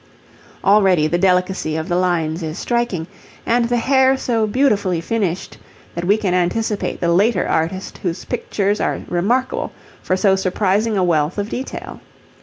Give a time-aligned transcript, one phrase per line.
[0.63, 3.05] Already the delicacy of the lines is striking,
[3.45, 5.59] and the hair so beautifully finished
[5.93, 11.03] that we can anticipate the later artist whose pictures are remarkable for so surprising a
[11.03, 12.01] wealth of detail.